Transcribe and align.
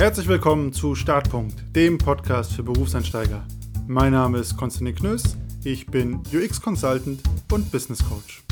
Herzlich 0.00 0.28
willkommen 0.28 0.72
zu 0.72 0.94
Startpunkt, 0.94 1.74
dem 1.74 1.98
Podcast 1.98 2.52
für 2.52 2.62
Berufseinsteiger. 2.62 3.44
Mein 3.88 4.12
Name 4.12 4.38
ist 4.38 4.56
Konstantin 4.56 4.94
Knöss, 4.94 5.36
ich 5.64 5.86
bin 5.86 6.22
UX 6.32 6.60
Consultant 6.60 7.20
und 7.50 7.72
Business 7.72 8.08
Coach. 8.08 8.44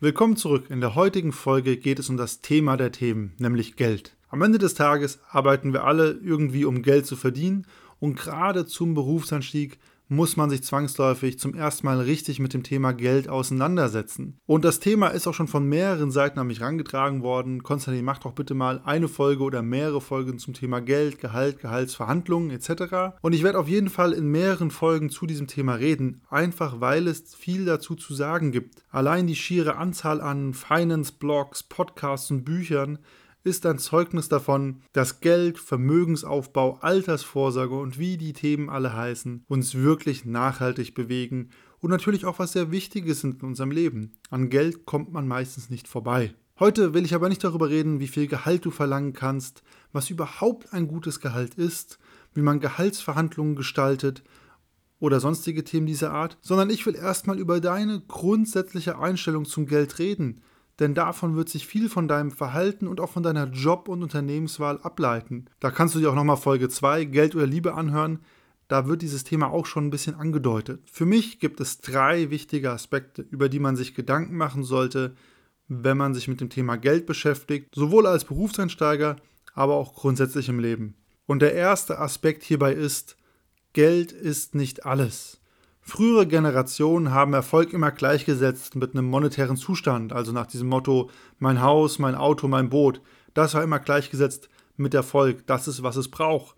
Willkommen 0.00 0.36
zurück. 0.36 0.70
In 0.70 0.80
der 0.80 0.96
heutigen 0.96 1.30
Folge 1.30 1.76
geht 1.76 2.00
es 2.00 2.08
um 2.08 2.16
das 2.16 2.40
Thema 2.40 2.76
der 2.76 2.90
Themen, 2.90 3.32
nämlich 3.38 3.76
Geld. 3.76 4.16
Am 4.28 4.42
Ende 4.42 4.58
des 4.58 4.74
Tages 4.74 5.20
arbeiten 5.30 5.72
wir 5.72 5.84
alle 5.84 6.10
irgendwie, 6.10 6.64
um 6.64 6.82
Geld 6.82 7.06
zu 7.06 7.14
verdienen 7.14 7.64
und 8.00 8.16
gerade 8.16 8.66
zum 8.66 8.92
Berufsanstieg 8.92 9.78
muss 10.08 10.36
man 10.36 10.50
sich 10.50 10.62
zwangsläufig 10.62 11.38
zum 11.38 11.54
ersten 11.54 11.86
Mal 11.86 12.00
richtig 12.00 12.40
mit 12.40 12.54
dem 12.54 12.62
Thema 12.62 12.92
Geld 12.92 13.28
auseinandersetzen. 13.28 14.38
Und 14.46 14.64
das 14.64 14.80
Thema 14.80 15.08
ist 15.08 15.26
auch 15.26 15.34
schon 15.34 15.48
von 15.48 15.66
mehreren 15.66 16.10
Seiten 16.10 16.38
an 16.38 16.46
mich 16.46 16.60
herangetragen 16.60 17.22
worden. 17.22 17.62
Konstantin, 17.62 18.04
mach 18.04 18.18
doch 18.18 18.32
bitte 18.32 18.54
mal 18.54 18.80
eine 18.84 19.08
Folge 19.08 19.42
oder 19.42 19.62
mehrere 19.62 20.00
Folgen 20.00 20.38
zum 20.38 20.54
Thema 20.54 20.80
Geld, 20.80 21.18
Gehalt, 21.18 21.60
Gehaltsverhandlungen 21.60 22.50
etc. 22.50 23.18
Und 23.20 23.34
ich 23.34 23.42
werde 23.42 23.58
auf 23.58 23.68
jeden 23.68 23.90
Fall 23.90 24.12
in 24.12 24.26
mehreren 24.28 24.70
Folgen 24.70 25.10
zu 25.10 25.26
diesem 25.26 25.46
Thema 25.46 25.74
reden, 25.74 26.22
einfach 26.30 26.80
weil 26.80 27.06
es 27.06 27.34
viel 27.34 27.64
dazu 27.64 27.94
zu 27.94 28.14
sagen 28.14 28.50
gibt. 28.50 28.82
Allein 28.90 29.26
die 29.26 29.36
schiere 29.36 29.76
Anzahl 29.76 30.20
an 30.20 30.54
Finance-Blogs, 30.54 31.64
Podcasts 31.64 32.30
und 32.30 32.44
Büchern 32.44 32.98
ist 33.48 33.66
ein 33.66 33.78
Zeugnis 33.78 34.28
davon, 34.28 34.82
dass 34.92 35.20
Geld, 35.20 35.58
Vermögensaufbau, 35.58 36.78
Altersvorsorge 36.80 37.74
und 37.74 37.98
wie 37.98 38.18
die 38.18 38.34
Themen 38.34 38.68
alle 38.68 38.94
heißen, 38.94 39.44
uns 39.48 39.74
wirklich 39.74 40.24
nachhaltig 40.24 40.94
bewegen 40.94 41.48
und 41.80 41.90
natürlich 41.90 42.26
auch 42.26 42.38
was 42.38 42.52
sehr 42.52 42.70
Wichtiges 42.70 43.20
sind 43.20 43.42
in 43.42 43.48
unserem 43.48 43.70
Leben. 43.70 44.12
An 44.30 44.50
Geld 44.50 44.84
kommt 44.84 45.12
man 45.12 45.26
meistens 45.26 45.70
nicht 45.70 45.88
vorbei. 45.88 46.34
Heute 46.60 46.92
will 46.92 47.04
ich 47.04 47.14
aber 47.14 47.28
nicht 47.28 47.42
darüber 47.42 47.70
reden, 47.70 48.00
wie 48.00 48.08
viel 48.08 48.26
Gehalt 48.26 48.64
du 48.64 48.70
verlangen 48.70 49.12
kannst, 49.14 49.62
was 49.92 50.10
überhaupt 50.10 50.72
ein 50.72 50.86
gutes 50.86 51.20
Gehalt 51.20 51.54
ist, 51.54 51.98
wie 52.34 52.42
man 52.42 52.60
Gehaltsverhandlungen 52.60 53.56
gestaltet 53.56 54.22
oder 55.00 55.20
sonstige 55.20 55.64
Themen 55.64 55.86
dieser 55.86 56.12
Art, 56.12 56.36
sondern 56.42 56.70
ich 56.70 56.84
will 56.84 56.96
erstmal 56.96 57.38
über 57.38 57.60
deine 57.60 58.02
grundsätzliche 58.06 58.98
Einstellung 58.98 59.44
zum 59.44 59.66
Geld 59.66 59.98
reden 59.98 60.42
denn 60.78 60.94
davon 60.94 61.36
wird 61.36 61.48
sich 61.48 61.66
viel 61.66 61.88
von 61.88 62.06
deinem 62.06 62.30
Verhalten 62.30 62.86
und 62.86 63.00
auch 63.00 63.10
von 63.10 63.22
deiner 63.22 63.48
Job- 63.48 63.88
und 63.88 64.02
Unternehmenswahl 64.02 64.78
ableiten. 64.80 65.46
Da 65.60 65.70
kannst 65.70 65.94
du 65.94 65.98
dir 65.98 66.10
auch 66.10 66.14
nochmal 66.14 66.36
Folge 66.36 66.68
2, 66.68 67.04
Geld 67.04 67.34
oder 67.34 67.46
Liebe 67.46 67.74
anhören. 67.74 68.20
Da 68.68 68.86
wird 68.86 69.02
dieses 69.02 69.24
Thema 69.24 69.50
auch 69.50 69.66
schon 69.66 69.86
ein 69.86 69.90
bisschen 69.90 70.14
angedeutet. 70.14 70.82
Für 70.90 71.06
mich 71.06 71.40
gibt 71.40 71.60
es 71.60 71.80
drei 71.80 72.30
wichtige 72.30 72.70
Aspekte, 72.70 73.22
über 73.22 73.48
die 73.48 73.58
man 73.58 73.76
sich 73.76 73.94
Gedanken 73.94 74.36
machen 74.36 74.62
sollte, 74.62 75.16
wenn 75.68 75.96
man 75.96 76.14
sich 76.14 76.28
mit 76.28 76.40
dem 76.40 76.50
Thema 76.50 76.76
Geld 76.76 77.06
beschäftigt, 77.06 77.74
sowohl 77.74 78.06
als 78.06 78.24
Berufseinsteiger, 78.24 79.16
aber 79.54 79.74
auch 79.74 79.94
grundsätzlich 79.94 80.48
im 80.48 80.60
Leben. 80.60 80.94
Und 81.26 81.42
der 81.42 81.54
erste 81.54 81.98
Aspekt 81.98 82.42
hierbei 82.44 82.72
ist, 82.72 83.16
Geld 83.72 84.12
ist 84.12 84.54
nicht 84.54 84.86
alles. 84.86 85.40
Frühere 85.88 86.26
Generationen 86.26 87.12
haben 87.12 87.32
Erfolg 87.32 87.72
immer 87.72 87.90
gleichgesetzt 87.90 88.76
mit 88.76 88.92
einem 88.92 89.06
monetären 89.06 89.56
Zustand, 89.56 90.12
also 90.12 90.32
nach 90.32 90.46
diesem 90.46 90.68
Motto 90.68 91.08
mein 91.38 91.62
Haus, 91.62 91.98
mein 91.98 92.14
Auto, 92.14 92.46
mein 92.46 92.68
Boot. 92.68 93.00
Das 93.32 93.54
war 93.54 93.62
immer 93.64 93.78
gleichgesetzt 93.78 94.50
mit 94.76 94.92
Erfolg, 94.92 95.46
das 95.46 95.66
ist, 95.66 95.82
was 95.82 95.96
es 95.96 96.10
braucht. 96.10 96.56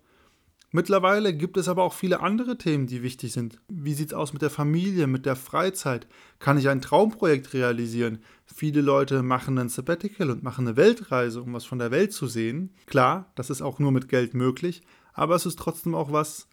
Mittlerweile 0.71 1.33
gibt 1.33 1.55
es 1.55 1.69
aber 1.69 1.83
auch 1.83 1.93
viele 1.93 2.19
andere 2.19 2.57
Themen, 2.57 2.87
die 2.87 3.03
wichtig 3.03 3.31
sind. 3.31 3.61
Wie 3.69 3.93
sieht 3.93 4.09
es 4.09 4.13
aus 4.13 4.33
mit 4.33 4.41
der 4.41 4.49
Familie, 4.49 5.07
mit 5.07 5.25
der 5.25 5.37
Freizeit? 5.37 6.07
Kann 6.39 6.57
ich 6.57 6.67
ein 6.67 6.81
Traumprojekt 6.81 7.53
realisieren? 7.53 8.19
Viele 8.45 8.81
Leute 8.81 9.23
machen 9.23 9.57
ein 9.57 9.69
Sabbatical 9.69 10.29
und 10.29 10.43
machen 10.43 10.67
eine 10.67 10.75
Weltreise, 10.75 11.41
um 11.41 11.53
was 11.53 11.63
von 11.63 11.79
der 11.79 11.91
Welt 11.91 12.11
zu 12.11 12.27
sehen. 12.27 12.73
Klar, 12.85 13.31
das 13.35 13.49
ist 13.49 13.61
auch 13.61 13.79
nur 13.79 13.93
mit 13.93 14.09
Geld 14.09 14.33
möglich, 14.33 14.81
aber 15.13 15.35
es 15.35 15.45
ist 15.45 15.57
trotzdem 15.57 15.95
auch 15.95 16.11
was, 16.11 16.49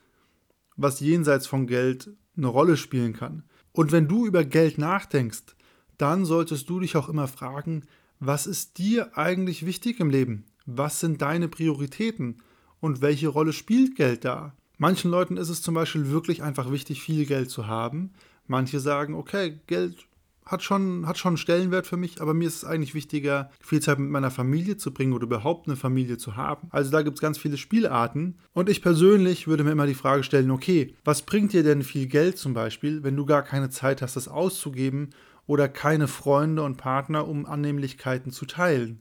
was 0.77 1.01
jenseits 1.01 1.49
von 1.49 1.67
Geld 1.67 2.13
eine 2.39 2.47
Rolle 2.47 2.77
spielen 2.77 3.13
kann. 3.13 3.43
Und 3.73 3.93
wenn 3.93 4.09
du 4.09 4.27
über 4.27 4.45
Geld 4.45 4.79
nachdenkst, 4.79 5.55
dann 5.99 6.25
solltest 6.25 6.71
du 6.71 6.81
dich 6.81 6.97
auch 6.97 7.09
immer 7.09 7.29
fragen, 7.29 7.83
was 8.21 8.47
ist 8.47 8.79
dir 8.79 9.17
eigentlich 9.17 9.67
wichtig 9.67 10.01
im 10.01 10.11
Leben? 10.11 10.45
Was 10.65 11.01
sind 11.01 11.23
deine 11.23 11.49
Prioritäten? 11.49 12.43
Und 12.81 13.01
welche 13.01 13.29
Rolle 13.29 13.53
spielt 13.53 13.97
Geld 13.97 14.25
da? 14.25 14.55
Manchen 14.77 15.11
Leuten 15.11 15.37
ist 15.37 15.49
es 15.49 15.63
zum 15.63 15.75
Beispiel 15.75 16.11
wirklich 16.11 16.43
einfach 16.43 16.71
wichtig, 16.71 17.03
viel 17.03 17.27
Geld 17.27 17.51
zu 17.51 17.67
haben. 17.67 18.13
Manche 18.47 18.81
sagen, 18.81 19.15
okay, 19.15 19.61
Geld 19.67 20.08
hat 20.49 20.63
schon, 20.63 21.07
hat 21.07 21.19
schon 21.19 21.31
einen 21.31 21.37
Stellenwert 21.37 21.87
für 21.87 21.99
mich, 21.99 22.23
aber 22.23 22.33
mir 22.33 22.49
ist 22.49 22.57
es 22.57 22.65
eigentlich 22.65 22.95
wichtiger, 22.95 23.51
viel 23.61 23.81
Zeit 23.81 23.99
mit 23.99 24.09
meiner 24.09 24.31
Familie 24.31 24.79
zu 24.79 24.93
bringen 24.93 25.13
oder 25.13 25.25
überhaupt 25.25 25.69
eine 25.69 25.77
Familie 25.77 26.17
zu 26.17 26.37
haben. 26.37 26.69
Also 26.71 26.91
da 26.91 27.03
gibt 27.03 27.19
es 27.19 27.21
ganz 27.21 27.37
viele 27.37 27.59
Spielarten. 27.59 28.39
Und 28.55 28.71
ich 28.71 28.81
persönlich 28.81 29.47
würde 29.47 29.63
mir 29.63 29.73
immer 29.73 29.87
die 29.87 29.95
Frage 29.95 30.25
stellen, 30.25 30.51
okay, 30.51 30.95
was 31.05 31.23
bringt 31.23 31.53
dir 31.53 31.63
denn 31.63 31.83
viel 31.83 32.07
Geld 32.07 32.39
zum 32.39 32.55
Beispiel, 32.55 33.05
wenn 33.05 33.15
du 33.15 33.27
gar 33.27 33.43
keine 33.43 33.69
Zeit 33.69 34.01
hast, 34.01 34.17
das 34.17 34.27
auszugeben 34.27 35.11
oder 35.47 35.69
keine 35.69 36.09
Freunde 36.09 36.63
und 36.63 36.79
Partner, 36.79 37.29
um 37.29 37.45
Annehmlichkeiten 37.45 38.33
zu 38.33 38.47
teilen? 38.47 39.01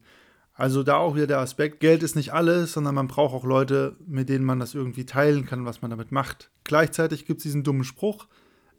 Also 0.54 0.84
da 0.84 0.98
auch 0.98 1.16
wieder 1.16 1.28
der 1.28 1.40
Aspekt, 1.40 1.80
Geld 1.80 2.04
ist 2.04 2.16
nicht 2.16 2.34
alles, 2.34 2.74
sondern 2.74 2.96
man 2.96 3.08
braucht 3.08 3.34
auch 3.34 3.46
Leute, 3.46 3.96
mit 4.06 4.28
denen 4.28 4.44
man 4.44 4.60
das 4.60 4.74
irgendwie 4.74 5.06
teilen 5.06 5.46
kann, 5.46 5.66
was 5.66 5.82
man 5.82 5.92
damit 5.92 6.12
macht. 6.12 6.50
Gleichzeitig 6.64 7.26
gibt 7.26 7.40
es 7.40 7.44
diesen 7.44 7.64
dummen 7.64 7.84
Spruch, 7.84 8.28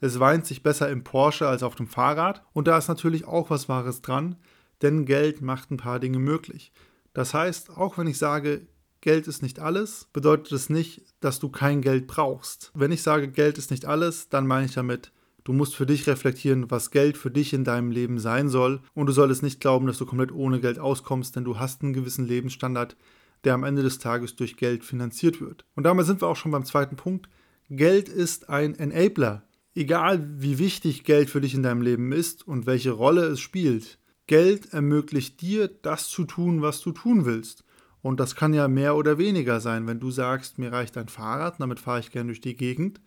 es 0.01 0.19
weint 0.19 0.45
sich 0.45 0.63
besser 0.63 0.89
im 0.89 1.03
Porsche 1.03 1.47
als 1.47 1.63
auf 1.63 1.75
dem 1.75 1.87
Fahrrad. 1.87 2.43
Und 2.53 2.67
da 2.67 2.77
ist 2.77 2.87
natürlich 2.87 3.25
auch 3.25 3.49
was 3.49 3.69
Wahres 3.69 4.01
dran, 4.01 4.35
denn 4.81 5.05
Geld 5.05 5.41
macht 5.41 5.71
ein 5.71 5.77
paar 5.77 5.99
Dinge 5.99 6.19
möglich. 6.19 6.71
Das 7.13 7.33
heißt, 7.33 7.77
auch 7.77 7.97
wenn 7.97 8.07
ich 8.07 8.17
sage, 8.17 8.67
Geld 9.01 9.27
ist 9.27 9.41
nicht 9.41 9.59
alles, 9.59 10.07
bedeutet 10.11 10.51
es 10.51 10.69
nicht, 10.69 11.03
dass 11.21 11.39
du 11.39 11.49
kein 11.49 11.81
Geld 11.81 12.07
brauchst. 12.07 12.71
Wenn 12.73 12.91
ich 12.91 13.01
sage, 13.01 13.29
Geld 13.29 13.57
ist 13.57 13.71
nicht 13.71 13.85
alles, 13.85 14.29
dann 14.29 14.45
meine 14.45 14.65
ich 14.65 14.73
damit, 14.73 15.11
du 15.45 15.53
musst 15.53 15.75
für 15.75 15.85
dich 15.85 16.05
reflektieren, 16.07 16.69
was 16.69 16.91
Geld 16.91 17.17
für 17.17 17.31
dich 17.31 17.53
in 17.53 17.63
deinem 17.63 17.91
Leben 17.91 18.19
sein 18.19 18.49
soll. 18.49 18.81
Und 18.93 19.07
du 19.07 19.13
solltest 19.13 19.41
nicht 19.41 19.61
glauben, 19.61 19.87
dass 19.87 19.97
du 19.97 20.05
komplett 20.05 20.31
ohne 20.31 20.59
Geld 20.59 20.79
auskommst, 20.79 21.35
denn 21.35 21.45
du 21.45 21.59
hast 21.59 21.81
einen 21.81 21.93
gewissen 21.93 22.25
Lebensstandard, 22.25 22.97
der 23.45 23.53
am 23.53 23.63
Ende 23.63 23.83
des 23.83 23.99
Tages 23.99 24.35
durch 24.35 24.57
Geld 24.57 24.83
finanziert 24.83 25.39
wird. 25.39 25.65
Und 25.75 25.83
damit 25.83 26.05
sind 26.05 26.21
wir 26.21 26.27
auch 26.27 26.35
schon 26.35 26.51
beim 26.51 26.65
zweiten 26.65 26.97
Punkt. 26.97 27.29
Geld 27.69 28.09
ist 28.09 28.49
ein 28.49 28.75
Enabler 28.75 29.43
Egal 29.75 30.27
wie 30.41 30.57
wichtig 30.57 31.03
Geld 31.03 31.29
für 31.29 31.41
dich 31.41 31.53
in 31.53 31.63
deinem 31.63 31.81
Leben 31.81 32.11
ist 32.11 32.47
und 32.47 32.65
welche 32.65 32.91
Rolle 32.91 33.25
es 33.25 33.39
spielt, 33.39 33.99
Geld 34.27 34.73
ermöglicht 34.73 35.41
dir, 35.41 35.67
das 35.67 36.09
zu 36.09 36.23
tun, 36.23 36.61
was 36.61 36.81
du 36.81 36.91
tun 36.91 37.25
willst. 37.25 37.63
Und 38.01 38.19
das 38.19 38.35
kann 38.35 38.53
ja 38.53 38.67
mehr 38.67 38.95
oder 38.95 39.17
weniger 39.17 39.59
sein. 39.59 39.87
Wenn 39.87 39.99
du 39.99 40.11
sagst, 40.11 40.57
mir 40.57 40.71
reicht 40.71 40.97
ein 40.97 41.09
Fahrrad, 41.09 41.59
damit 41.59 41.79
fahre 41.79 41.99
ich 41.99 42.11
gerne 42.11 42.27
durch 42.27 42.41
die 42.41 42.55
Gegend, 42.55 43.01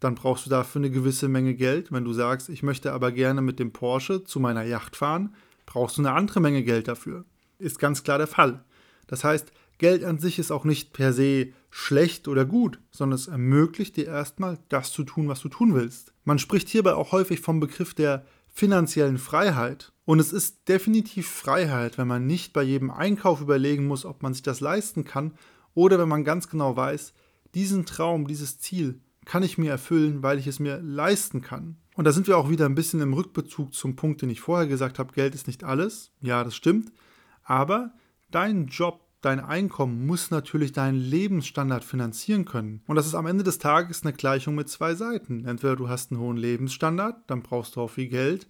dann 0.00 0.14
brauchst 0.14 0.46
du 0.46 0.50
dafür 0.50 0.80
eine 0.80 0.90
gewisse 0.90 1.28
Menge 1.28 1.54
Geld. 1.54 1.92
Wenn 1.92 2.04
du 2.04 2.12
sagst, 2.12 2.48
ich 2.48 2.62
möchte 2.62 2.92
aber 2.92 3.12
gerne 3.12 3.42
mit 3.42 3.58
dem 3.58 3.72
Porsche 3.72 4.24
zu 4.24 4.40
meiner 4.40 4.64
Yacht 4.64 4.96
fahren, 4.96 5.34
brauchst 5.66 5.98
du 5.98 6.02
eine 6.02 6.12
andere 6.12 6.40
Menge 6.40 6.62
Geld 6.62 6.88
dafür. 6.88 7.24
Ist 7.58 7.78
ganz 7.78 8.02
klar 8.02 8.18
der 8.18 8.26
Fall. 8.26 8.64
Das 9.06 9.22
heißt, 9.22 9.52
Geld 9.78 10.04
an 10.04 10.18
sich 10.18 10.38
ist 10.38 10.50
auch 10.50 10.64
nicht 10.64 10.92
per 10.92 11.12
se 11.12 11.48
schlecht 11.76 12.28
oder 12.28 12.44
gut, 12.44 12.78
sondern 12.92 13.16
es 13.16 13.26
ermöglicht 13.26 13.96
dir 13.96 14.06
erstmal, 14.06 14.60
das 14.68 14.92
zu 14.92 15.02
tun, 15.02 15.26
was 15.26 15.40
du 15.40 15.48
tun 15.48 15.74
willst. 15.74 16.14
Man 16.22 16.38
spricht 16.38 16.68
hierbei 16.68 16.94
auch 16.94 17.10
häufig 17.10 17.40
vom 17.40 17.58
Begriff 17.58 17.94
der 17.94 18.24
finanziellen 18.46 19.18
Freiheit. 19.18 19.92
Und 20.04 20.20
es 20.20 20.32
ist 20.32 20.68
definitiv 20.68 21.28
Freiheit, 21.28 21.98
wenn 21.98 22.06
man 22.06 22.28
nicht 22.28 22.52
bei 22.52 22.62
jedem 22.62 22.92
Einkauf 22.92 23.40
überlegen 23.40 23.88
muss, 23.88 24.04
ob 24.04 24.22
man 24.22 24.32
sich 24.32 24.44
das 24.44 24.60
leisten 24.60 25.02
kann, 25.02 25.32
oder 25.74 25.98
wenn 25.98 26.08
man 26.08 26.22
ganz 26.22 26.48
genau 26.48 26.76
weiß, 26.76 27.12
diesen 27.56 27.84
Traum, 27.86 28.28
dieses 28.28 28.60
Ziel 28.60 29.00
kann 29.24 29.42
ich 29.42 29.58
mir 29.58 29.72
erfüllen, 29.72 30.22
weil 30.22 30.38
ich 30.38 30.46
es 30.46 30.60
mir 30.60 30.80
leisten 30.80 31.40
kann. 31.42 31.78
Und 31.96 32.04
da 32.04 32.12
sind 32.12 32.28
wir 32.28 32.38
auch 32.38 32.50
wieder 32.50 32.66
ein 32.66 32.76
bisschen 32.76 33.00
im 33.00 33.14
Rückbezug 33.14 33.74
zum 33.74 33.96
Punkt, 33.96 34.22
den 34.22 34.30
ich 34.30 34.40
vorher 34.40 34.68
gesagt 34.68 35.00
habe, 35.00 35.12
Geld 35.12 35.34
ist 35.34 35.48
nicht 35.48 35.64
alles. 35.64 36.12
Ja, 36.20 36.44
das 36.44 36.54
stimmt. 36.54 36.92
Aber 37.42 37.94
dein 38.30 38.68
Job, 38.68 39.03
dein 39.24 39.40
Einkommen 39.40 40.06
muss 40.06 40.30
natürlich 40.30 40.72
deinen 40.72 40.98
Lebensstandard 40.98 41.84
finanzieren 41.84 42.44
können. 42.44 42.82
Und 42.86 42.96
das 42.96 43.06
ist 43.06 43.14
am 43.14 43.26
Ende 43.26 43.44
des 43.44 43.58
Tages 43.58 44.02
eine 44.02 44.12
Gleichung 44.12 44.54
mit 44.54 44.68
zwei 44.68 44.94
Seiten. 44.94 45.44
Entweder 45.44 45.76
du 45.76 45.88
hast 45.88 46.10
einen 46.10 46.20
hohen 46.20 46.36
Lebensstandard, 46.36 47.16
dann 47.26 47.42
brauchst 47.42 47.76
du 47.76 47.80
auch 47.80 47.90
viel 47.90 48.08
Geld, 48.08 48.46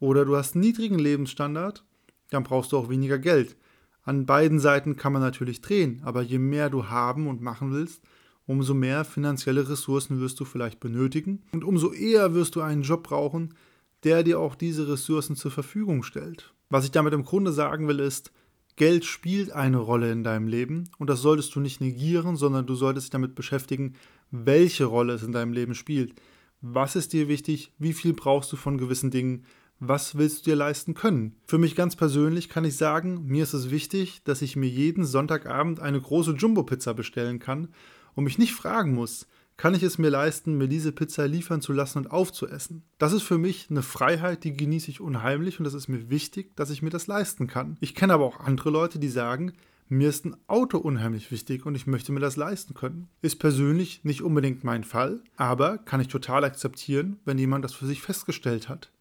oder 0.00 0.24
du 0.24 0.36
hast 0.36 0.54
einen 0.54 0.64
niedrigen 0.64 0.98
Lebensstandard, 0.98 1.84
dann 2.30 2.44
brauchst 2.44 2.72
du 2.72 2.78
auch 2.78 2.88
weniger 2.88 3.18
Geld. 3.18 3.56
An 4.02 4.26
beiden 4.26 4.60
Seiten 4.60 4.96
kann 4.96 5.12
man 5.12 5.22
natürlich 5.22 5.60
drehen, 5.60 6.00
aber 6.04 6.22
je 6.22 6.38
mehr 6.38 6.70
du 6.70 6.88
haben 6.88 7.26
und 7.26 7.42
machen 7.42 7.72
willst, 7.72 8.02
umso 8.46 8.74
mehr 8.74 9.04
finanzielle 9.04 9.68
Ressourcen 9.68 10.20
wirst 10.20 10.40
du 10.40 10.44
vielleicht 10.44 10.80
benötigen 10.80 11.42
und 11.52 11.64
umso 11.64 11.92
eher 11.92 12.34
wirst 12.34 12.56
du 12.56 12.62
einen 12.62 12.82
Job 12.82 13.02
brauchen, 13.02 13.54
der 14.04 14.22
dir 14.22 14.40
auch 14.40 14.54
diese 14.54 14.88
Ressourcen 14.88 15.36
zur 15.36 15.50
Verfügung 15.50 16.02
stellt. 16.02 16.54
Was 16.70 16.84
ich 16.84 16.90
damit 16.90 17.12
im 17.12 17.24
Grunde 17.24 17.52
sagen 17.52 17.88
will, 17.88 18.00
ist, 18.00 18.32
Geld 18.78 19.04
spielt 19.04 19.52
eine 19.52 19.76
Rolle 19.76 20.10
in 20.10 20.24
deinem 20.24 20.48
Leben 20.48 20.88
und 20.98 21.10
das 21.10 21.20
solltest 21.20 21.54
du 21.54 21.60
nicht 21.60 21.80
negieren, 21.80 22.36
sondern 22.36 22.66
du 22.66 22.74
solltest 22.74 23.06
dich 23.06 23.10
damit 23.10 23.34
beschäftigen, 23.34 23.94
welche 24.30 24.86
Rolle 24.86 25.12
es 25.12 25.22
in 25.22 25.32
deinem 25.32 25.52
Leben 25.52 25.74
spielt. 25.74 26.14
Was 26.60 26.96
ist 26.96 27.12
dir 27.12 27.28
wichtig? 27.28 27.72
Wie 27.78 27.92
viel 27.92 28.14
brauchst 28.14 28.50
du 28.52 28.56
von 28.56 28.78
gewissen 28.78 29.10
Dingen? 29.10 29.44
was 29.80 30.18
willst 30.18 30.46
du 30.46 30.50
dir 30.50 30.56
leisten 30.56 30.94
können? 30.94 31.36
Für 31.46 31.58
mich 31.58 31.76
ganz 31.76 31.94
persönlich 31.94 32.48
kann 32.48 32.64
ich 32.64 32.76
sagen, 32.76 33.26
mir 33.26 33.44
ist 33.44 33.52
es 33.52 33.70
wichtig, 33.70 34.22
dass 34.24 34.42
ich 34.42 34.56
mir 34.56 34.68
jeden 34.68 35.04
Sonntagabend 35.04 35.80
eine 35.80 36.00
große 36.00 36.32
Jumbo-Pizza 36.32 36.94
bestellen 36.94 37.38
kann 37.38 37.68
und 38.14 38.24
mich 38.24 38.38
nicht 38.38 38.54
fragen 38.54 38.94
muss, 38.94 39.28
kann 39.58 39.74
ich 39.74 39.82
es 39.82 39.98
mir 39.98 40.08
leisten, 40.08 40.56
mir 40.56 40.68
diese 40.68 40.92
Pizza 40.92 41.26
liefern 41.26 41.60
zu 41.60 41.72
lassen 41.72 41.98
und 41.98 42.10
aufzuessen. 42.12 42.84
Das 42.96 43.12
ist 43.12 43.24
für 43.24 43.38
mich 43.38 43.66
eine 43.68 43.82
Freiheit, 43.82 44.44
die 44.44 44.56
genieße 44.56 44.90
ich 44.90 45.00
unheimlich 45.00 45.58
und 45.58 45.64
das 45.64 45.74
ist 45.74 45.88
mir 45.88 46.08
wichtig, 46.08 46.56
dass 46.56 46.70
ich 46.70 46.80
mir 46.80 46.90
das 46.90 47.08
leisten 47.08 47.48
kann. 47.48 47.76
Ich 47.80 47.96
kenne 47.96 48.14
aber 48.14 48.24
auch 48.24 48.40
andere 48.40 48.70
Leute, 48.70 49.00
die 49.00 49.08
sagen, 49.08 49.52
mir 49.88 50.08
ist 50.08 50.24
ein 50.24 50.36
Auto 50.46 50.78
unheimlich 50.78 51.32
wichtig 51.32 51.66
und 51.66 51.74
ich 51.74 51.88
möchte 51.88 52.12
mir 52.12 52.20
das 52.20 52.36
leisten 52.36 52.74
können. 52.74 53.08
Ist 53.20 53.40
persönlich 53.40 54.04
nicht 54.04 54.22
unbedingt 54.22 54.62
mein 54.62 54.84
Fall, 54.84 55.22
aber 55.36 55.78
kann 55.78 56.00
ich 56.00 56.08
total 56.08 56.44
akzeptieren, 56.44 57.18
wenn 57.24 57.36
jemand 57.36 57.64
das 57.64 57.74
für 57.74 57.86
sich 57.86 58.00
festgestellt 58.00 58.68
hat. 58.68 58.92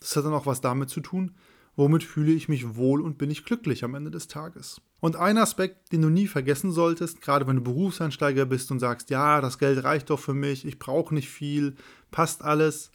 Das 0.00 0.16
hat 0.16 0.24
dann 0.24 0.34
auch 0.34 0.46
was 0.46 0.60
damit 0.60 0.90
zu 0.90 1.00
tun, 1.00 1.36
womit 1.76 2.02
fühle 2.02 2.32
ich 2.32 2.48
mich 2.48 2.74
wohl 2.74 3.00
und 3.00 3.16
bin 3.16 3.30
ich 3.30 3.44
glücklich 3.44 3.84
am 3.84 3.94
Ende 3.94 4.10
des 4.10 4.26
Tages. 4.26 4.80
Und 5.00 5.16
ein 5.16 5.38
Aspekt, 5.38 5.92
den 5.92 6.02
du 6.02 6.10
nie 6.10 6.26
vergessen 6.26 6.72
solltest, 6.72 7.22
gerade 7.22 7.46
wenn 7.46 7.56
du 7.56 7.62
Berufseinsteiger 7.62 8.44
bist 8.44 8.70
und 8.70 8.80
sagst, 8.80 9.10
ja, 9.10 9.40
das 9.40 9.58
Geld 9.58 9.82
reicht 9.82 10.10
doch 10.10 10.18
für 10.18 10.34
mich, 10.34 10.66
ich 10.66 10.78
brauche 10.78 11.14
nicht 11.14 11.30
viel, 11.30 11.74
passt 12.10 12.42
alles, 12.42 12.92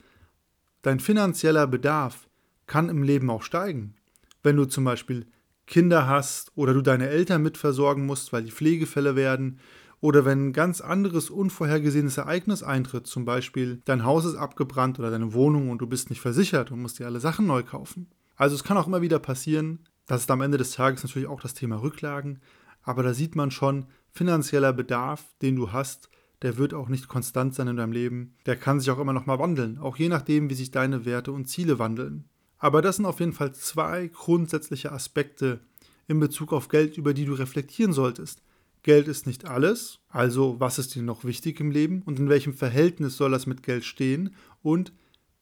dein 0.83 0.99
finanzieller 0.99 1.65
Bedarf 1.65 2.27
kann 2.67 2.89
im 2.89 3.03
Leben 3.03 3.29
auch 3.29 3.41
steigen. 3.41 3.95
Wenn 4.43 4.55
du 4.55 4.65
zum 4.65 4.83
Beispiel 4.83 5.25
Kinder 5.65 6.07
hast 6.07 6.51
oder 6.55 6.73
du 6.73 6.81
deine 6.81 7.09
Eltern 7.09 7.41
mitversorgen 7.41 8.05
musst, 8.05 8.31
weil 8.31 8.43
die 8.43 8.51
Pflegefälle 8.51 9.15
werden, 9.15 9.59
oder 10.01 10.23
wenn 10.25 10.49
ein 10.49 10.53
ganz 10.53 10.81
anderes 10.81 11.31
unvorhergesehenes 11.31 12.17
Ereignis 12.17 12.61
eintritt, 12.61 13.07
zum 13.07 13.25
Beispiel 13.25 13.81
dein 13.85 14.03
Haus 14.03 14.25
ist 14.25 14.35
abgebrannt 14.35 14.99
oder 14.99 15.09
deine 15.09 15.33
Wohnung 15.33 15.71
und 15.71 15.79
du 15.79 15.87
bist 15.87 16.11
nicht 16.11 16.21
versichert 16.21 16.69
und 16.69 16.81
musst 16.81 16.99
dir 16.99 17.07
alle 17.07 17.19
Sachen 17.19 17.47
neu 17.47 17.63
kaufen. 17.63 18.11
Also 18.35 18.55
es 18.55 18.63
kann 18.63 18.77
auch 18.77 18.85
immer 18.85 19.01
wieder 19.01 19.17
passieren, 19.17 19.79
das 20.05 20.21
ist 20.21 20.31
am 20.31 20.41
Ende 20.41 20.57
des 20.57 20.71
Tages 20.71 21.03
natürlich 21.03 21.27
auch 21.27 21.41
das 21.41 21.53
Thema 21.53 21.81
Rücklagen, 21.81 22.39
aber 22.83 23.03
da 23.03 23.13
sieht 23.13 23.35
man 23.35 23.51
schon, 23.51 23.87
finanzieller 24.11 24.73
Bedarf, 24.73 25.23
den 25.41 25.55
du 25.55 25.71
hast, 25.71 26.09
der 26.41 26.57
wird 26.57 26.73
auch 26.73 26.89
nicht 26.89 27.07
konstant 27.07 27.55
sein 27.55 27.67
in 27.67 27.77
deinem 27.77 27.91
Leben. 27.91 28.35
Der 28.45 28.55
kann 28.55 28.79
sich 28.79 28.89
auch 28.91 28.99
immer 28.99 29.13
noch 29.13 29.25
mal 29.25 29.39
wandeln, 29.39 29.77
auch 29.77 29.97
je 29.97 30.09
nachdem, 30.09 30.49
wie 30.49 30.53
sich 30.53 30.71
deine 30.71 31.05
Werte 31.05 31.31
und 31.31 31.45
Ziele 31.45 31.79
wandeln. 31.79 32.25
Aber 32.57 32.81
das 32.81 32.97
sind 32.97 33.05
auf 33.05 33.19
jeden 33.19 33.33
Fall 33.33 33.53
zwei 33.53 34.07
grundsätzliche 34.07 34.91
Aspekte 34.91 35.59
in 36.07 36.19
Bezug 36.19 36.53
auf 36.53 36.67
Geld, 36.69 36.97
über 36.97 37.13
die 37.13 37.25
du 37.25 37.33
reflektieren 37.33 37.93
solltest. 37.93 38.41
Geld 38.83 39.07
ist 39.07 39.25
nicht 39.25 39.45
alles, 39.45 39.99
also 40.09 40.59
was 40.59 40.77
ist 40.77 40.93
dir 40.93 41.01
noch 41.01 41.23
wichtig 41.23 41.59
im 41.59 41.71
Leben 41.71 42.03
und 42.03 42.19
in 42.19 42.29
welchem 42.29 42.53
Verhältnis 42.53 43.17
soll 43.17 43.31
das 43.31 43.47
mit 43.47 43.63
Geld 43.63 43.83
stehen 43.83 44.35
und 44.61 44.93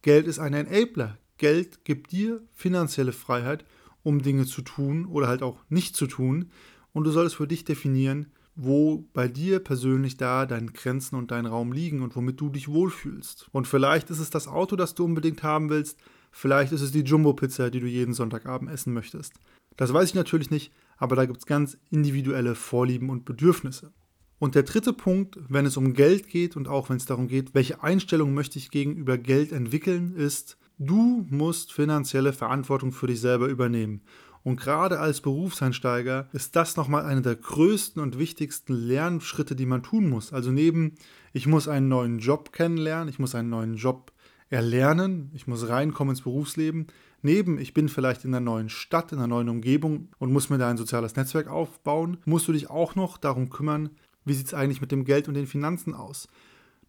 Geld 0.01 0.27
ist 0.27 0.39
ein 0.39 0.53
Enabler. 0.53 1.17
Geld 1.37 1.83
gibt 1.83 2.13
dir 2.13 2.41
finanzielle 2.53 3.11
Freiheit 3.11 3.65
um 4.03 4.21
Dinge 4.21 4.45
zu 4.45 4.61
tun 4.61 5.05
oder 5.05 5.27
halt 5.27 5.41
auch 5.41 5.57
nicht 5.69 5.95
zu 5.95 6.07
tun. 6.07 6.51
Und 6.91 7.05
du 7.05 7.11
solltest 7.11 7.37
für 7.37 7.47
dich 7.47 7.63
definieren, 7.65 8.27
wo 8.55 9.07
bei 9.13 9.27
dir 9.27 9.59
persönlich 9.59 10.17
da 10.17 10.45
deine 10.45 10.71
Grenzen 10.71 11.15
und 11.15 11.31
dein 11.31 11.45
Raum 11.45 11.71
liegen 11.71 12.01
und 12.03 12.15
womit 12.15 12.39
du 12.39 12.49
dich 12.49 12.67
wohlfühlst. 12.67 13.47
Und 13.51 13.67
vielleicht 13.67 14.09
ist 14.09 14.19
es 14.19 14.29
das 14.29 14.47
Auto, 14.47 14.75
das 14.75 14.93
du 14.93 15.05
unbedingt 15.05 15.41
haben 15.41 15.69
willst, 15.69 15.97
vielleicht 16.31 16.71
ist 16.71 16.81
es 16.81 16.91
die 16.91 17.01
Jumbo-Pizza, 17.01 17.71
die 17.71 17.79
du 17.79 17.87
jeden 17.87 18.13
Sonntagabend 18.13 18.69
essen 18.69 18.93
möchtest. 18.93 19.33
Das 19.75 19.91
weiß 19.91 20.09
ich 20.09 20.15
natürlich 20.15 20.51
nicht, 20.51 20.71
aber 20.97 21.15
da 21.15 21.25
gibt 21.25 21.39
es 21.39 21.45
ganz 21.47 21.77
individuelle 21.89 22.53
Vorlieben 22.53 23.09
und 23.09 23.25
Bedürfnisse. 23.25 23.91
Und 24.37 24.55
der 24.55 24.63
dritte 24.63 24.93
Punkt, 24.93 25.39
wenn 25.47 25.65
es 25.65 25.77
um 25.77 25.93
Geld 25.93 26.27
geht 26.27 26.55
und 26.55 26.67
auch 26.67 26.89
wenn 26.89 26.97
es 26.97 27.05
darum 27.05 27.27
geht, 27.27 27.55
welche 27.55 27.81
Einstellung 27.81 28.33
möchte 28.33 28.59
ich 28.59 28.71
gegenüber 28.71 29.17
Geld 29.17 29.51
entwickeln, 29.51 30.15
ist, 30.15 30.57
Du 30.77 31.25
musst 31.29 31.71
finanzielle 31.71 32.33
Verantwortung 32.33 32.91
für 32.91 33.07
dich 33.07 33.21
selber 33.21 33.47
übernehmen. 33.47 34.01
Und 34.43 34.59
gerade 34.59 34.99
als 34.99 35.21
Berufseinsteiger 35.21 36.27
ist 36.33 36.55
das 36.55 36.75
nochmal 36.75 37.05
einer 37.05 37.21
der 37.21 37.35
größten 37.35 38.01
und 38.01 38.19
wichtigsten 38.19 38.73
Lernschritte, 38.73 39.55
die 39.55 39.65
man 39.65 39.83
tun 39.83 40.09
muss. 40.09 40.33
Also 40.33 40.51
neben, 40.51 40.95
ich 41.31 41.47
muss 41.47 41.69
einen 41.69 41.87
neuen 41.87 42.19
Job 42.19 42.51
kennenlernen, 42.51 43.07
ich 43.07 43.19
muss 43.19 43.35
einen 43.35 43.49
neuen 43.49 43.75
Job 43.75 44.11
erlernen, 44.49 45.31
ich 45.33 45.47
muss 45.47 45.69
reinkommen 45.69 46.11
ins 46.11 46.21
Berufsleben. 46.23 46.87
Neben, 47.21 47.57
ich 47.57 47.73
bin 47.73 47.87
vielleicht 47.87 48.25
in 48.25 48.35
einer 48.35 48.43
neuen 48.43 48.67
Stadt, 48.67 49.13
in 49.13 49.19
einer 49.19 49.27
neuen 49.27 49.47
Umgebung 49.47 50.09
und 50.19 50.33
muss 50.33 50.49
mir 50.49 50.57
da 50.57 50.69
ein 50.69 50.77
soziales 50.77 51.15
Netzwerk 51.15 51.47
aufbauen, 51.47 52.17
musst 52.25 52.49
du 52.49 52.51
dich 52.51 52.69
auch 52.69 52.95
noch 52.95 53.17
darum 53.17 53.49
kümmern, 53.49 53.91
wie 54.25 54.33
sieht 54.33 54.47
es 54.47 54.53
eigentlich 54.53 54.81
mit 54.81 54.91
dem 54.91 55.05
Geld 55.05 55.29
und 55.29 55.35
den 55.35 55.47
Finanzen 55.47 55.93
aus. 55.93 56.27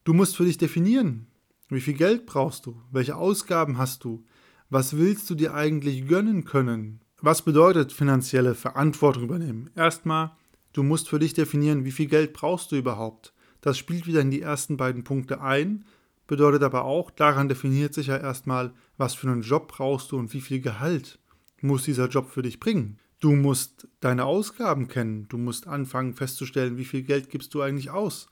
Du 0.02 0.12
musst 0.12 0.36
für 0.36 0.44
dich 0.44 0.58
definieren, 0.58 1.28
wie 1.68 1.80
viel 1.80 1.94
Geld 1.94 2.26
brauchst 2.26 2.66
du? 2.66 2.80
Welche 2.90 3.16
Ausgaben 3.16 3.78
hast 3.78 4.04
du? 4.04 4.24
Was 4.70 4.96
willst 4.96 5.28
du 5.30 5.34
dir 5.34 5.54
eigentlich 5.54 6.06
gönnen 6.06 6.44
können? 6.44 7.00
Was 7.20 7.42
bedeutet 7.42 7.92
finanzielle 7.92 8.54
Verantwortung 8.54 9.24
übernehmen? 9.24 9.70
Erstmal, 9.74 10.32
du 10.72 10.82
musst 10.82 11.08
für 11.08 11.18
dich 11.18 11.32
definieren, 11.32 11.84
wie 11.84 11.92
viel 11.92 12.06
Geld 12.06 12.32
brauchst 12.32 12.72
du 12.72 12.76
überhaupt. 12.76 13.32
Das 13.60 13.78
spielt 13.78 14.06
wieder 14.06 14.20
in 14.20 14.30
die 14.30 14.42
ersten 14.42 14.76
beiden 14.76 15.04
Punkte 15.04 15.40
ein, 15.40 15.84
bedeutet 16.26 16.62
aber 16.62 16.84
auch, 16.84 17.10
daran 17.10 17.48
definiert 17.48 17.94
sich 17.94 18.08
ja 18.08 18.16
erstmal, 18.16 18.74
was 18.98 19.14
für 19.14 19.30
einen 19.30 19.42
Job 19.42 19.68
brauchst 19.68 20.12
du 20.12 20.18
und 20.18 20.34
wie 20.34 20.40
viel 20.40 20.60
Gehalt 20.60 21.18
muss 21.62 21.84
dieser 21.84 22.08
Job 22.08 22.28
für 22.30 22.42
dich 22.42 22.60
bringen. 22.60 22.98
Du 23.20 23.32
musst 23.32 23.88
deine 24.00 24.26
Ausgaben 24.26 24.88
kennen, 24.88 25.26
du 25.28 25.38
musst 25.38 25.66
anfangen 25.66 26.12
festzustellen, 26.12 26.76
wie 26.76 26.84
viel 26.84 27.02
Geld 27.02 27.30
gibst 27.30 27.54
du 27.54 27.62
eigentlich 27.62 27.90
aus. 27.90 28.26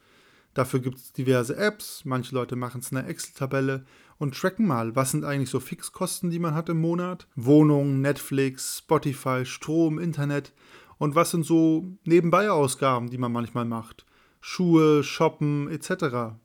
Dafür 0.55 0.81
gibt 0.81 0.99
es 0.99 1.13
diverse 1.13 1.57
Apps, 1.57 2.05
manche 2.05 2.35
Leute 2.35 2.57
machen 2.57 2.81
es 2.81 2.93
in 2.93 2.99
einer 2.99 3.09
Excel-Tabelle 3.09 3.85
und 4.19 4.37
tracken 4.37 4.67
mal, 4.67 4.95
was 4.95 5.11
sind 5.11 5.25
eigentlich 5.25 5.51
so 5.51 5.61
Fixkosten, 5.61 6.31
die 6.31 6.39
man 6.39 6.55
hat 6.55 6.69
im 6.69 6.81
Monat. 6.81 7.27
Wohnung, 7.37 8.01
Netflix, 8.01 8.79
Spotify, 8.79 9.45
Strom, 9.47 9.99
Internet 9.99 10.53
und 10.99 11.15
was 11.15 11.31
sind 11.31 11.45
so 11.45 11.87
Nebenbei-Ausgaben, 12.05 13.09
die 13.09 13.19
man 13.19 13.33
manchmal 13.33 13.65
macht. 13.65 14.05
Schuhe, 14.41 15.03
Shoppen 15.03 15.71
etc. 15.71 16.37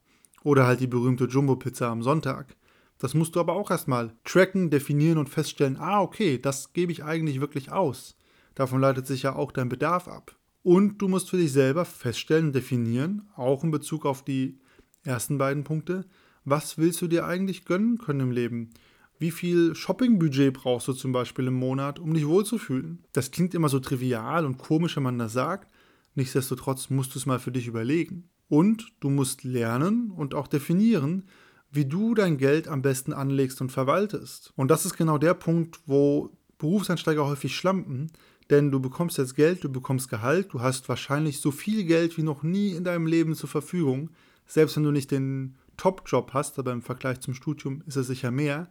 Oder 0.43 0.65
halt 0.65 0.79
die 0.79 0.87
berühmte 0.87 1.25
Jumbo-Pizza 1.25 1.89
am 1.89 2.01
Sonntag. 2.01 2.55
Das 2.99 3.13
musst 3.13 3.35
du 3.35 3.39
aber 3.39 3.53
auch 3.53 3.69
erstmal 3.69 4.13
tracken, 4.23 4.69
definieren 4.69 5.17
und 5.17 5.29
feststellen, 5.29 5.77
ah 5.77 6.01
okay, 6.01 6.39
das 6.39 6.73
gebe 6.73 6.91
ich 6.91 7.03
eigentlich 7.03 7.41
wirklich 7.41 7.71
aus. 7.71 8.17
Davon 8.55 8.81
leitet 8.81 9.05
sich 9.05 9.23
ja 9.23 9.35
auch 9.35 9.51
dein 9.51 9.69
Bedarf 9.69 10.07
ab. 10.07 10.36
Und 10.67 11.01
du 11.01 11.07
musst 11.07 11.29
für 11.29 11.37
dich 11.37 11.53
selber 11.53 11.85
feststellen 11.85 12.47
und 12.47 12.53
definieren, 12.53 13.29
auch 13.37 13.63
in 13.63 13.71
Bezug 13.71 14.05
auf 14.05 14.25
die 14.25 14.59
ersten 15.01 15.37
beiden 15.37 15.63
Punkte, 15.63 16.03
was 16.43 16.77
willst 16.77 17.01
du 17.01 17.07
dir 17.07 17.25
eigentlich 17.25 17.63
gönnen 17.63 17.97
können 17.97 18.19
im 18.19 18.31
Leben? 18.31 18.71
Wie 19.17 19.31
viel 19.31 19.75
Shoppingbudget 19.75 20.53
brauchst 20.53 20.89
du 20.89 20.91
zum 20.91 21.13
Beispiel 21.13 21.47
im 21.47 21.53
Monat, 21.53 21.99
um 21.99 22.13
dich 22.13 22.27
wohlzufühlen? 22.27 23.01
Das 23.13 23.31
klingt 23.31 23.53
immer 23.53 23.69
so 23.69 23.79
trivial 23.79 24.45
und 24.45 24.57
komisch, 24.57 24.97
wenn 24.97 25.03
man 25.03 25.17
das 25.17 25.31
sagt. 25.31 25.71
Nichtsdestotrotz 26.15 26.89
musst 26.89 27.15
du 27.15 27.19
es 27.19 27.25
mal 27.25 27.39
für 27.39 27.53
dich 27.53 27.67
überlegen. 27.67 28.29
Und 28.49 28.91
du 28.99 29.09
musst 29.09 29.45
lernen 29.45 30.11
und 30.11 30.35
auch 30.35 30.47
definieren, 30.47 31.29
wie 31.71 31.85
du 31.85 32.13
dein 32.13 32.37
Geld 32.37 32.67
am 32.67 32.81
besten 32.81 33.13
anlegst 33.13 33.61
und 33.61 33.71
verwaltest. 33.71 34.51
Und 34.57 34.69
das 34.69 34.85
ist 34.85 34.97
genau 34.97 35.17
der 35.17 35.33
Punkt, 35.33 35.79
wo 35.85 36.35
Berufseinsteiger 36.57 37.25
häufig 37.25 37.55
schlampen, 37.55 38.11
denn 38.49 38.71
du 38.71 38.79
bekommst 38.79 39.17
jetzt 39.17 39.35
Geld, 39.35 39.63
du 39.63 39.69
bekommst 39.69 40.09
Gehalt, 40.09 40.53
du 40.53 40.61
hast 40.61 40.87
wahrscheinlich 40.87 41.39
so 41.41 41.51
viel 41.51 41.83
Geld 41.83 42.17
wie 42.17 42.23
noch 42.23 42.43
nie 42.43 42.71
in 42.71 42.83
deinem 42.83 43.07
Leben 43.07 43.35
zur 43.35 43.49
Verfügung, 43.49 44.09
selbst 44.45 44.75
wenn 44.77 44.83
du 44.83 44.91
nicht 44.91 45.11
den 45.11 45.55
Top-Job 45.75 46.31
hast, 46.33 46.57
aber 46.57 46.71
im 46.71 46.81
Vergleich 46.81 47.19
zum 47.19 47.33
Studium 47.33 47.83
ist 47.85 47.97
es 47.97 48.07
sicher 48.07 48.31
mehr. 48.31 48.67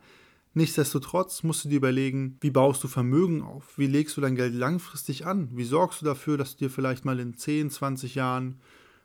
Nichtsdestotrotz 0.55 1.43
musst 1.43 1.65
du 1.65 1.69
dir 1.69 1.77
überlegen, 1.77 2.39
wie 2.41 2.51
baust 2.51 2.83
du 2.83 2.89
Vermögen 2.89 3.43
auf? 3.43 3.77
Wie 3.77 3.87
legst 3.87 4.17
du 4.17 4.23
dein 4.23 4.37
Geld 4.37 4.55
langfristig 4.55 5.27
an? 5.27 5.51
Wie 5.53 5.65
sorgst 5.65 6.01
du 6.01 6.07
dafür, 6.07 6.39
dass 6.39 6.57
du 6.57 6.65
dir 6.65 6.71
vielleicht 6.71 7.05
mal 7.05 7.21
in 7.21 7.37
10, 7.37 7.71
20 7.71 8.15
Jahren 8.15 8.59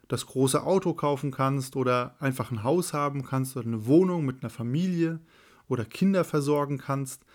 das 0.08 0.26
große 0.26 0.64
Auto 0.64 0.94
kaufen 0.94 1.32
kannst 1.32 1.76
oder 1.76 2.16
einfach 2.20 2.52
ein 2.52 2.64
Haus 2.64 2.94
haben 2.94 3.24
kannst 3.24 3.58
oder 3.58 3.68
eine 3.68 3.86
Wohnung 3.86 4.26
mit 4.26 4.42
einer 4.42 4.50
Familie 4.50 5.20
oder 5.68 5.84
Kinder 5.84 6.24
versorgen 6.24 6.78
kannst? 6.78 7.26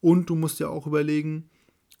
Und 0.00 0.30
du 0.30 0.36
musst 0.36 0.60
dir 0.60 0.70
auch 0.70 0.86
überlegen, 0.86 1.50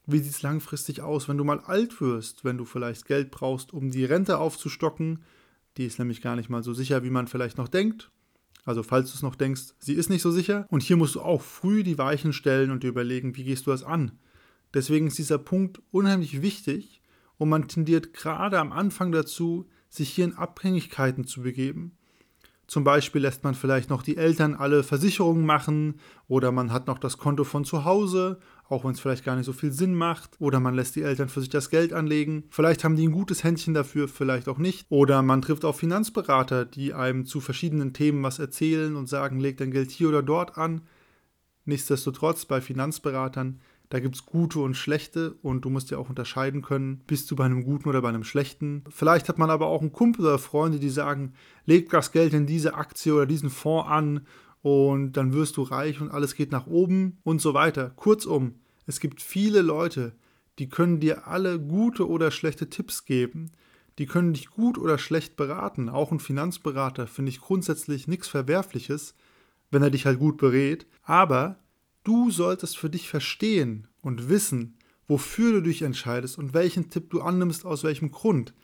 wie 0.06 0.18
sieht 0.18 0.32
es 0.32 0.42
langfristig 0.42 1.00
aus, 1.00 1.28
wenn 1.28 1.38
du 1.38 1.44
mal 1.44 1.60
alt 1.60 2.00
wirst, 2.00 2.44
wenn 2.44 2.58
du 2.58 2.64
vielleicht 2.64 3.06
Geld 3.06 3.30
brauchst, 3.30 3.72
um 3.72 3.90
die 3.90 4.04
Rente 4.04 4.38
aufzustocken? 4.38 5.22
Die 5.76 5.86
ist 5.86 5.98
nämlich 5.98 6.20
gar 6.20 6.36
nicht 6.36 6.50
mal 6.50 6.62
so 6.62 6.74
sicher, 6.74 7.02
wie 7.02 7.10
man 7.10 7.26
vielleicht 7.26 7.58
noch 7.58 7.68
denkt. 7.68 8.10
Also 8.64 8.82
falls 8.82 9.10
du 9.10 9.16
es 9.16 9.22
noch 9.22 9.34
denkst, 9.34 9.74
sie 9.78 9.94
ist 9.94 10.10
nicht 10.10 10.22
so 10.22 10.30
sicher. 10.30 10.66
Und 10.70 10.82
hier 10.82 10.96
musst 10.96 11.14
du 11.14 11.20
auch 11.20 11.42
früh 11.42 11.82
die 11.82 11.98
Weichen 11.98 12.32
stellen 12.32 12.70
und 12.70 12.82
dir 12.82 12.88
überlegen, 12.88 13.36
wie 13.36 13.44
gehst 13.44 13.66
du 13.66 13.70
das 13.70 13.82
an. 13.82 14.12
Deswegen 14.72 15.06
ist 15.06 15.18
dieser 15.18 15.38
Punkt 15.38 15.80
unheimlich 15.90 16.42
wichtig 16.42 17.00
und 17.36 17.48
man 17.48 17.68
tendiert 17.68 18.12
gerade 18.12 18.58
am 18.58 18.72
Anfang 18.72 19.12
dazu, 19.12 19.68
sich 19.88 20.10
hier 20.10 20.24
in 20.24 20.34
Abhängigkeiten 20.34 21.26
zu 21.26 21.42
begeben. 21.42 21.96
Zum 22.66 22.82
Beispiel 22.82 23.22
lässt 23.22 23.44
man 23.44 23.54
vielleicht 23.54 23.90
noch 23.90 24.02
die 24.02 24.16
Eltern 24.16 24.54
alle 24.54 24.82
Versicherungen 24.82 25.44
machen 25.44 26.00
oder 26.28 26.50
man 26.50 26.72
hat 26.72 26.86
noch 26.86 26.98
das 26.98 27.18
Konto 27.18 27.44
von 27.44 27.64
zu 27.64 27.84
Hause, 27.84 28.40
auch 28.68 28.84
wenn 28.84 28.92
es 28.92 29.00
vielleicht 29.00 29.24
gar 29.24 29.36
nicht 29.36 29.46
so 29.46 29.52
viel 29.52 29.72
Sinn 29.72 29.94
macht. 29.94 30.40
Oder 30.40 30.60
man 30.60 30.74
lässt 30.74 30.96
die 30.96 31.02
Eltern 31.02 31.28
für 31.28 31.40
sich 31.40 31.50
das 31.50 31.70
Geld 31.70 31.92
anlegen. 31.92 32.44
Vielleicht 32.50 32.84
haben 32.84 32.96
die 32.96 33.06
ein 33.06 33.12
gutes 33.12 33.44
Händchen 33.44 33.74
dafür, 33.74 34.08
vielleicht 34.08 34.48
auch 34.48 34.58
nicht. 34.58 34.86
Oder 34.88 35.22
man 35.22 35.42
trifft 35.42 35.64
auf 35.64 35.78
Finanzberater, 35.78 36.64
die 36.64 36.94
einem 36.94 37.26
zu 37.26 37.40
verschiedenen 37.40 37.92
Themen 37.92 38.22
was 38.22 38.38
erzählen 38.38 38.96
und 38.96 39.08
sagen, 39.08 39.38
leg 39.38 39.56
dein 39.58 39.70
Geld 39.70 39.90
hier 39.90 40.08
oder 40.08 40.22
dort 40.22 40.56
an. 40.56 40.82
Nichtsdestotrotz 41.66 42.44
bei 42.46 42.60
Finanzberatern, 42.60 43.60
da 43.90 44.00
gibt 44.00 44.16
es 44.16 44.26
gute 44.26 44.60
und 44.60 44.74
schlechte 44.74 45.34
und 45.42 45.64
du 45.64 45.70
musst 45.70 45.90
ja 45.90 45.98
auch 45.98 46.08
unterscheiden 46.08 46.62
können, 46.62 47.02
bist 47.06 47.30
du 47.30 47.36
bei 47.36 47.44
einem 47.44 47.64
guten 47.64 47.88
oder 47.88 48.02
bei 48.02 48.08
einem 48.08 48.24
schlechten. 48.24 48.82
Vielleicht 48.88 49.28
hat 49.28 49.38
man 49.38 49.50
aber 49.50 49.66
auch 49.66 49.80
einen 49.80 49.92
Kumpel 49.92 50.24
oder 50.24 50.38
Freunde, 50.38 50.78
die 50.78 50.90
sagen, 50.90 51.34
leg 51.64 51.90
das 51.90 52.12
Geld 52.12 52.34
in 52.34 52.46
diese 52.46 52.74
Aktie 52.74 53.14
oder 53.14 53.26
diesen 53.26 53.50
Fonds 53.50 53.88
an 53.88 54.26
und 54.64 55.12
dann 55.12 55.34
wirst 55.34 55.58
du 55.58 55.62
reich 55.62 56.00
und 56.00 56.10
alles 56.10 56.34
geht 56.34 56.50
nach 56.50 56.66
oben 56.66 57.18
und 57.22 57.38
so 57.38 57.52
weiter. 57.52 57.90
Kurzum, 57.90 58.54
es 58.86 58.98
gibt 58.98 59.20
viele 59.20 59.60
Leute, 59.60 60.14
die 60.58 60.70
können 60.70 61.00
dir 61.00 61.26
alle 61.28 61.60
gute 61.60 62.08
oder 62.08 62.30
schlechte 62.30 62.70
Tipps 62.70 63.04
geben. 63.04 63.50
Die 63.98 64.06
können 64.06 64.32
dich 64.32 64.48
gut 64.48 64.78
oder 64.78 64.96
schlecht 64.96 65.36
beraten. 65.36 65.90
Auch 65.90 66.12
ein 66.12 66.18
Finanzberater 66.18 67.06
finde 67.06 67.28
ich 67.28 67.42
grundsätzlich 67.42 68.08
nichts 68.08 68.26
Verwerfliches, 68.26 69.14
wenn 69.70 69.82
er 69.82 69.90
dich 69.90 70.06
halt 70.06 70.18
gut 70.18 70.38
berät. 70.38 70.86
Aber 71.02 71.58
du 72.02 72.30
solltest 72.30 72.78
für 72.78 72.88
dich 72.88 73.10
verstehen 73.10 73.86
und 74.00 74.30
wissen, 74.30 74.78
wofür 75.06 75.52
du 75.52 75.60
dich 75.60 75.82
entscheidest 75.82 76.38
und 76.38 76.54
welchen 76.54 76.88
Tipp 76.88 77.10
du 77.10 77.20
annimmst, 77.20 77.66
aus 77.66 77.84
welchem 77.84 78.10
Grund. 78.12 78.54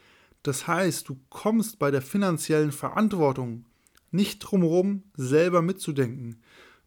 Das 0.43 0.67
heißt, 0.67 1.11
du 1.11 1.21
kommst 1.29 1.79
bei 1.79 1.91
der 1.91 2.01
finanziellen 2.01 2.73
Verantwortung 2.73 3.67
nicht 4.11 4.41
drumherum, 4.41 5.05
selber 5.15 5.63
mitzudenken. 5.63 6.43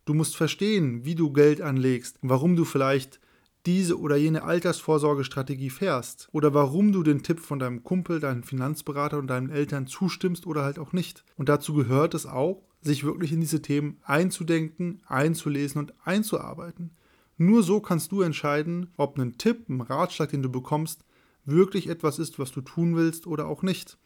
Du 0.06 0.14
musst 0.14 0.36
verstehen, 0.36 1.06
wie 1.06 1.16
du 1.16 1.32
Geld 1.32 1.62
anlegst, 1.62 2.18
warum 2.22 2.56
du 2.56 2.66
vielleicht 2.66 3.20
diese 3.66 3.98
oder 3.98 4.18
jene 4.18 4.44
Altersvorsorgestrategie 4.44 5.70
fährst 5.70 6.28
oder 6.34 6.54
warum 6.54 6.92
du 6.92 7.04
den 7.04 7.24
Tipp 7.24 7.40
von 7.40 7.60
deinem 7.60 7.84
Kumpel, 7.84 8.20
deinem 8.20 8.44
Finanzberater 8.44 9.18
und 9.18 9.28
deinen 9.28 9.50
Eltern 9.50 9.88
zustimmst 9.88 10.46
oder 10.46 10.64
halt 10.64 10.80
auch 10.80 10.92
nicht. 10.92 11.24
Und 11.38 11.48
dazu 11.48 11.74
gehört 11.74 12.14
es 12.14 12.26
auch, 12.26 12.64
sich 12.82 13.06
wirklich 13.06 13.32
in 13.32 13.40
diese 13.40 13.62
Themen 13.62 13.98
einzudenken, 14.04 15.02
einzulesen 15.08 15.80
und 15.80 15.94
einzuarbeiten. 16.04 16.92
Nur 17.38 17.64
so 17.64 17.80
kannst 17.80 18.12
du 18.12 18.22
entscheiden, 18.22 18.92
ob 18.98 19.18
ein 19.18 19.38
Tipp, 19.38 19.70
ein 19.70 19.82
Ratschlag, 19.82 20.30
den 20.30 20.44
du 20.44 20.50
bekommst, 20.50 21.06
wirklich 21.46 21.88
etwas 21.88 22.20
ist, 22.20 22.40
was 22.40 22.52
du 22.52 22.62
tun 22.62 22.96
willst 22.96 23.26
oder 23.28 23.48
auch 23.48 23.64
nicht. 23.64 23.98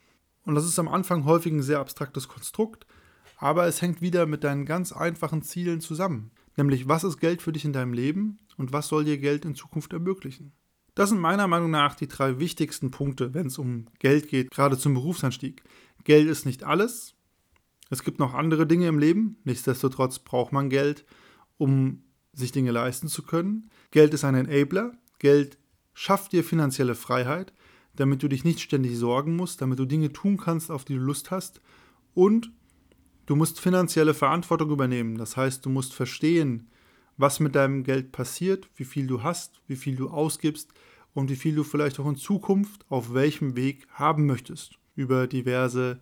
Und 0.45 0.55
das 0.55 0.65
ist 0.65 0.79
am 0.79 0.87
Anfang 0.87 1.25
häufig 1.25 1.51
ein 1.51 1.61
sehr 1.61 1.79
abstraktes 1.79 2.27
Konstrukt, 2.27 2.85
aber 3.37 3.67
es 3.67 3.81
hängt 3.81 4.01
wieder 4.01 4.25
mit 4.25 4.43
deinen 4.43 4.65
ganz 4.65 4.91
einfachen 4.91 5.43
Zielen 5.43 5.79
zusammen. 5.79 6.31
Nämlich, 6.57 6.87
was 6.87 7.03
ist 7.03 7.19
Geld 7.19 7.41
für 7.41 7.51
dich 7.51 7.65
in 7.65 7.73
deinem 7.73 7.93
Leben 7.93 8.39
und 8.57 8.73
was 8.73 8.87
soll 8.87 9.05
dir 9.05 9.19
Geld 9.19 9.45
in 9.45 9.55
Zukunft 9.55 9.93
ermöglichen? 9.93 10.51
Das 10.95 11.09
sind 11.09 11.19
meiner 11.19 11.47
Meinung 11.47 11.69
nach 11.69 11.93
die 11.93 12.07
drei 12.07 12.39
wichtigsten 12.39 12.89
Punkte, 12.89 13.35
wenn 13.35 13.47
es 13.47 13.59
um 13.59 13.85
Geld 13.99 14.27
geht, 14.27 14.49
gerade 14.49 14.79
zum 14.79 14.95
Berufsanstieg. 14.95 15.63
Geld 16.03 16.27
ist 16.27 16.47
nicht 16.47 16.63
alles. 16.63 17.13
Es 17.91 18.03
gibt 18.03 18.17
noch 18.17 18.33
andere 18.33 18.65
Dinge 18.65 18.87
im 18.87 18.97
Leben. 18.97 19.37
Nichtsdestotrotz 19.43 20.17
braucht 20.17 20.51
man 20.51 20.69
Geld, 20.69 21.05
um 21.57 22.01
sich 22.33 22.51
Dinge 22.51 22.71
leisten 22.71 23.07
zu 23.07 23.21
können. 23.21 23.69
Geld 23.91 24.13
ist 24.15 24.23
ein 24.23 24.33
Enabler. 24.33 24.93
Geld 25.19 25.59
schafft 25.93 26.31
dir 26.31 26.43
finanzielle 26.43 26.95
Freiheit, 26.95 27.53
damit 27.95 28.23
du 28.23 28.27
dich 28.27 28.43
nicht 28.43 28.61
ständig 28.61 28.97
sorgen 28.97 29.35
musst, 29.35 29.61
damit 29.61 29.77
du 29.77 29.85
Dinge 29.85 30.11
tun 30.11 30.37
kannst, 30.37 30.71
auf 30.71 30.83
die 30.83 30.95
du 30.95 30.99
Lust 30.99 31.29
hast. 31.29 31.61
Und 32.15 32.51
Du 33.27 33.35
musst 33.35 33.59
finanzielle 33.59 34.13
Verantwortung 34.13 34.71
übernehmen. 34.71 35.17
Das 35.17 35.35
heißt, 35.35 35.63
du 35.65 35.69
musst 35.69 35.93
verstehen, 35.93 36.69
was 37.17 37.41
mit 37.41 37.55
deinem 37.55 37.83
Geld 37.83 38.13
passiert, 38.13 38.69
wie 38.77 38.85
viel 38.85 39.05
du 39.05 39.21
hast, 39.21 39.61
wie 39.67 39.75
viel 39.75 39.97
du 39.97 40.09
ausgibst 40.09 40.71
und 41.13 41.29
wie 41.29 41.35
viel 41.35 41.53
du 41.53 41.63
vielleicht 41.63 41.99
auch 41.99 42.07
in 42.07 42.15
Zukunft 42.15 42.85
auf 42.89 43.13
welchem 43.13 43.57
Weg 43.57 43.85
haben 43.91 44.25
möchtest. 44.25 44.79
Über 44.95 45.27
diverse 45.27 45.99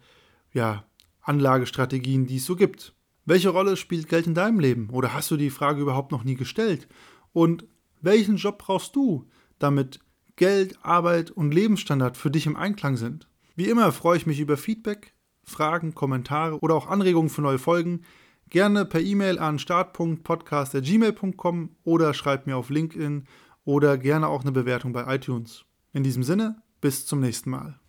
ja, 0.53 0.85
Anlagestrategien, 1.21 2.27
die 2.27 2.37
es 2.37 2.45
so 2.45 2.55
gibt. 2.55 2.93
Welche 3.25 3.49
Rolle 3.49 3.75
spielt 3.75 4.07
Geld 4.07 4.27
in 4.27 4.35
deinem 4.35 4.59
Leben? 4.59 4.91
Oder 4.91 5.15
hast 5.15 5.31
du 5.31 5.35
die 5.35 5.49
Frage 5.49 5.81
überhaupt 5.81 6.11
noch 6.11 6.23
nie 6.23 6.35
gestellt? 6.35 6.87
Und 7.33 7.65
welchen 8.01 8.35
Job 8.35 8.59
brauchst 8.59 8.95
du, 8.95 9.27
damit 9.57 9.99
Geld, 10.35 10.77
Arbeit 10.83 11.31
und 11.31 11.55
Lebensstandard 11.55 12.17
für 12.17 12.29
dich 12.29 12.45
im 12.45 12.55
Einklang 12.55 12.97
sind? 12.97 13.27
Wie 13.55 13.67
immer 13.67 13.91
freue 13.91 14.17
ich 14.17 14.27
mich 14.27 14.39
über 14.39 14.57
Feedback, 14.57 15.14
Fragen, 15.45 15.95
Kommentare 15.95 16.59
oder 16.59 16.75
auch 16.75 16.87
Anregungen 16.87 17.29
für 17.29 17.41
neue 17.41 17.59
Folgen 17.59 18.01
gerne 18.49 18.85
per 18.85 19.01
E-Mail 19.01 19.39
an 19.39 19.59
start.podcast.gmail.com 19.59 21.69
oder 21.83 22.13
schreibt 22.13 22.47
mir 22.47 22.55
auf 22.57 22.69
LinkedIn 22.69 23.27
oder 23.63 23.97
gerne 23.97 24.27
auch 24.27 24.41
eine 24.41 24.51
Bewertung 24.51 24.91
bei 24.93 25.13
iTunes. 25.13 25.65
In 25.93 26.03
diesem 26.03 26.23
Sinne, 26.23 26.61
bis 26.81 27.05
zum 27.05 27.19
nächsten 27.19 27.49
Mal. 27.49 27.79